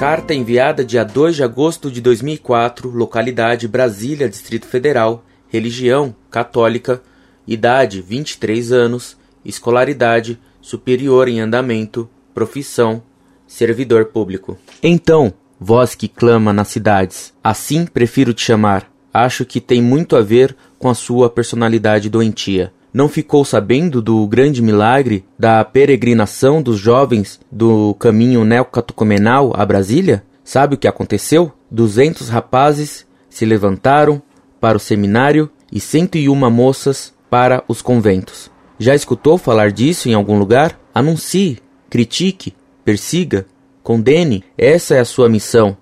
Carta 0.00 0.32
enviada 0.32 0.82
dia 0.82 1.04
2 1.04 1.36
de 1.36 1.42
agosto 1.42 1.90
de 1.90 2.00
2004, 2.00 2.88
localidade 2.88 3.68
Brasília, 3.68 4.30
Distrito 4.30 4.66
Federal, 4.66 5.22
religião 5.46 6.16
católica, 6.30 7.02
idade 7.46 8.00
23 8.00 8.72
anos, 8.72 9.18
escolaridade 9.44 10.40
superior 10.58 11.28
em 11.28 11.38
andamento, 11.42 12.08
profissão 12.32 13.02
servidor 13.46 14.06
público. 14.06 14.56
Então, 14.82 15.34
vós 15.60 15.94
que 15.94 16.08
clama 16.08 16.50
nas 16.50 16.68
cidades, 16.68 17.34
assim 17.44 17.84
prefiro 17.84 18.32
te 18.32 18.40
chamar. 18.40 18.90
Acho 19.12 19.44
que 19.44 19.60
tem 19.60 19.82
muito 19.82 20.16
a 20.16 20.22
ver 20.22 20.56
com 20.78 20.88
a 20.88 20.94
sua 20.94 21.28
personalidade 21.28 22.08
doentia. 22.08 22.72
Não 22.92 23.08
ficou 23.08 23.44
sabendo 23.44 24.02
do 24.02 24.26
grande 24.26 24.60
milagre 24.60 25.24
da 25.38 25.64
peregrinação 25.64 26.60
dos 26.60 26.78
jovens 26.78 27.40
do 27.50 27.94
caminho 27.94 28.44
neocatocomenal 28.44 29.52
a 29.54 29.64
Brasília? 29.64 30.24
Sabe 30.42 30.74
o 30.74 30.78
que 30.78 30.88
aconteceu? 30.88 31.52
Duzentos 31.70 32.28
rapazes 32.28 33.06
se 33.28 33.44
levantaram 33.44 34.20
para 34.60 34.76
o 34.76 34.80
seminário 34.80 35.48
e 35.70 35.78
cento 35.78 36.18
e 36.18 36.28
uma 36.28 36.50
moças 36.50 37.14
para 37.30 37.62
os 37.68 37.80
conventos. 37.80 38.50
Já 38.76 38.94
escutou 38.94 39.38
falar 39.38 39.70
disso 39.70 40.08
em 40.08 40.14
algum 40.14 40.36
lugar? 40.36 40.78
Anuncie, 40.92 41.58
critique, 41.88 42.54
persiga, 42.84 43.46
condene. 43.84 44.42
Essa 44.58 44.96
é 44.96 45.00
a 45.00 45.04
sua 45.04 45.28
missão. 45.28 45.76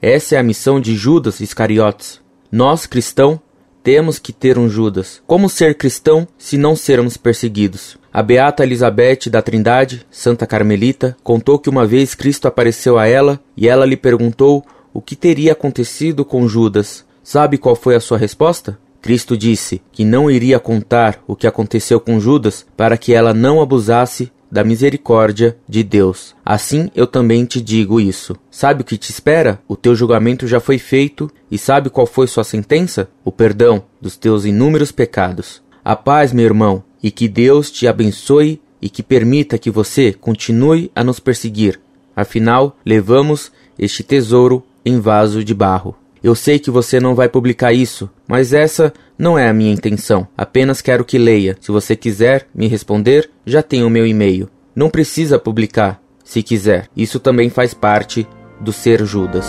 Essa 0.00 0.36
é 0.36 0.38
a 0.38 0.42
missão 0.42 0.80
de 0.80 0.94
Judas 0.94 1.40
Iscariotes. 1.40 2.20
Nós, 2.50 2.86
cristãos, 2.86 3.40
temos 3.86 4.18
que 4.18 4.32
ter 4.32 4.58
um 4.58 4.68
Judas. 4.68 5.22
Como 5.28 5.48
ser 5.48 5.76
cristão 5.76 6.26
se 6.36 6.58
não 6.58 6.74
sermos 6.74 7.16
perseguidos? 7.16 7.96
A 8.12 8.20
beata 8.20 8.64
Elizabeth 8.64 9.30
da 9.30 9.40
Trindade, 9.40 10.04
Santa 10.10 10.44
Carmelita, 10.44 11.16
contou 11.22 11.56
que 11.56 11.70
uma 11.70 11.86
vez 11.86 12.12
Cristo 12.12 12.48
apareceu 12.48 12.98
a 12.98 13.06
ela 13.06 13.38
e 13.56 13.68
ela 13.68 13.86
lhe 13.86 13.96
perguntou 13.96 14.66
o 14.92 15.00
que 15.00 15.14
teria 15.14 15.52
acontecido 15.52 16.24
com 16.24 16.48
Judas. 16.48 17.04
Sabe 17.22 17.58
qual 17.58 17.76
foi 17.76 17.94
a 17.94 18.00
sua 18.00 18.18
resposta? 18.18 18.76
Cristo 19.00 19.36
disse 19.36 19.80
que 19.92 20.04
não 20.04 20.28
iria 20.28 20.58
contar 20.58 21.22
o 21.24 21.36
que 21.36 21.46
aconteceu 21.46 22.00
com 22.00 22.18
Judas 22.18 22.66
para 22.76 22.98
que 22.98 23.14
ela 23.14 23.32
não 23.32 23.62
abusasse 23.62 24.32
da 24.50 24.64
misericórdia 24.64 25.56
de 25.68 25.82
Deus. 25.82 26.34
Assim 26.44 26.90
eu 26.94 27.06
também 27.06 27.44
te 27.44 27.60
digo 27.60 28.00
isso. 28.00 28.36
Sabe 28.50 28.82
o 28.82 28.84
que 28.84 28.96
te 28.96 29.10
espera? 29.10 29.60
O 29.68 29.76
teu 29.76 29.94
julgamento 29.94 30.46
já 30.46 30.60
foi 30.60 30.78
feito 30.78 31.30
e 31.50 31.58
sabe 31.58 31.90
qual 31.90 32.06
foi 32.06 32.26
sua 32.26 32.44
sentença? 32.44 33.08
O 33.24 33.32
perdão 33.32 33.84
dos 34.00 34.16
teus 34.16 34.44
inúmeros 34.44 34.92
pecados. 34.92 35.62
A 35.84 35.94
paz, 35.94 36.32
meu 36.32 36.44
irmão, 36.44 36.82
e 37.02 37.10
que 37.10 37.28
Deus 37.28 37.70
te 37.70 37.86
abençoe 37.86 38.60
e 38.80 38.88
que 38.88 39.02
permita 39.02 39.58
que 39.58 39.70
você 39.70 40.12
continue 40.12 40.90
a 40.94 41.04
nos 41.04 41.20
perseguir. 41.20 41.80
Afinal, 42.14 42.76
levamos 42.84 43.52
este 43.78 44.02
tesouro 44.02 44.62
em 44.84 45.00
vaso 45.00 45.44
de 45.44 45.54
barro. 45.54 45.94
Eu 46.26 46.34
sei 46.34 46.58
que 46.58 46.72
você 46.72 46.98
não 46.98 47.14
vai 47.14 47.28
publicar 47.28 47.72
isso, 47.72 48.10
mas 48.26 48.52
essa 48.52 48.92
não 49.16 49.38
é 49.38 49.48
a 49.48 49.52
minha 49.52 49.72
intenção. 49.72 50.26
Apenas 50.36 50.82
quero 50.82 51.04
que 51.04 51.18
leia. 51.18 51.56
Se 51.60 51.70
você 51.70 51.94
quiser 51.94 52.48
me 52.52 52.66
responder, 52.66 53.30
já 53.46 53.62
tem 53.62 53.84
o 53.84 53.88
meu 53.88 54.04
e-mail. 54.04 54.48
Não 54.74 54.90
precisa 54.90 55.38
publicar, 55.38 56.02
se 56.24 56.42
quiser. 56.42 56.88
Isso 56.96 57.20
também 57.20 57.48
faz 57.48 57.74
parte 57.74 58.26
do 58.60 58.72
ser 58.72 59.06
Judas. 59.06 59.46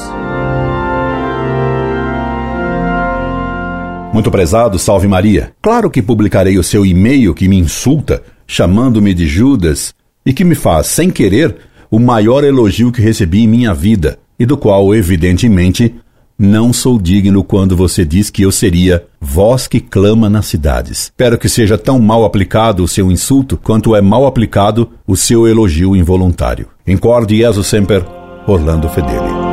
Muito 4.14 4.30
prezado, 4.30 4.78
salve 4.78 5.08
Maria. 5.08 5.54
Claro 5.60 5.90
que 5.90 6.00
publicarei 6.00 6.60
o 6.60 6.64
seu 6.64 6.86
e-mail 6.86 7.34
que 7.34 7.48
me 7.48 7.58
insulta, 7.58 8.22
chamando-me 8.46 9.16
de 9.16 9.26
Judas 9.26 9.96
e 10.24 10.32
que 10.32 10.44
me 10.44 10.54
faz, 10.54 10.86
sem 10.86 11.10
querer, 11.10 11.56
o 11.90 11.98
maior 11.98 12.44
elogio 12.44 12.92
que 12.92 13.02
recebi 13.02 13.40
em 13.40 13.48
minha 13.48 13.74
vida 13.74 14.20
e 14.40 14.46
do 14.46 14.56
qual, 14.56 14.94
evidentemente, 14.94 15.96
não 16.38 16.72
sou 16.72 17.00
digno 17.00 17.44
quando 17.44 17.76
você 17.76 18.06
diz 18.06 18.30
que 18.30 18.44
eu 18.44 18.52
seria 18.52 19.06
voz 19.20 19.68
que 19.68 19.80
clama 19.80 20.30
nas 20.30 20.46
cidades. 20.46 21.04
Espero 21.04 21.38
que 21.38 21.50
seja 21.50 21.78
tão 21.78 22.00
mal 22.00 22.24
aplicado 22.24 22.84
o 22.84 22.88
seu 22.88 23.12
insulto 23.12 23.58
quanto 23.58 23.96
é 23.96 24.02
mal 24.02 24.26
aplicado 24.26 24.92
o 25.08 25.16
seu 25.16 25.48
elogio 25.48 25.96
involuntário. 25.96 26.68
Incorde 26.86 27.38
Jesus 27.38 27.68
Semper, 27.68 28.06
Orlando 28.48 28.88
Fedeli. 28.90 29.47